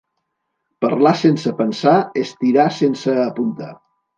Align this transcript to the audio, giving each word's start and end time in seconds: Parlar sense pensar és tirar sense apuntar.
Parlar 0.85 1.11
sense 1.23 1.53
pensar 1.61 1.95
és 2.23 2.35
tirar 2.43 2.67
sense 2.81 3.17
apuntar. 3.29 3.71